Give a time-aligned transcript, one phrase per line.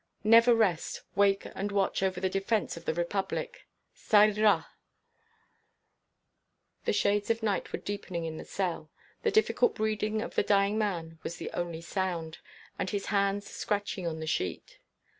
[0.23, 3.67] Never rest; wake and watch over the defence of the Republic.
[3.95, 4.65] Ça ira."
[6.85, 8.89] The shades of night were deepening in the cell.
[9.21, 12.39] The difficult breathing of the dying man was the only sound,
[12.79, 14.79] and his hands scratching on the sheet.